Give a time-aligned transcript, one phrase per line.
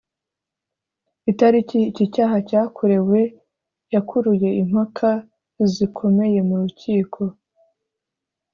[1.31, 3.19] Itariki iki cyaha cyakorewe
[3.93, 5.09] yakuruye impaka
[5.73, 7.21] zikomeye mu rukiko